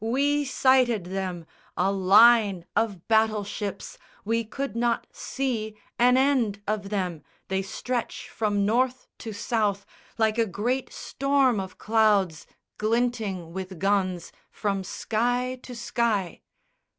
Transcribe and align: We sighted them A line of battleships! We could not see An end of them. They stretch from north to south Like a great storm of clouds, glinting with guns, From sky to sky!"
We 0.03 0.45
sighted 0.45 1.03
them 1.13 1.45
A 1.77 1.91
line 1.91 2.65
of 2.75 3.07
battleships! 3.07 3.99
We 4.25 4.43
could 4.43 4.75
not 4.75 5.05
see 5.11 5.75
An 5.99 6.17
end 6.17 6.59
of 6.67 6.89
them. 6.89 7.21
They 7.49 7.61
stretch 7.61 8.27
from 8.27 8.65
north 8.65 9.07
to 9.19 9.31
south 9.31 9.85
Like 10.17 10.39
a 10.39 10.47
great 10.47 10.91
storm 10.91 11.59
of 11.59 11.77
clouds, 11.77 12.47
glinting 12.79 13.53
with 13.53 13.77
guns, 13.77 14.31
From 14.49 14.83
sky 14.83 15.59
to 15.61 15.75
sky!" 15.75 16.41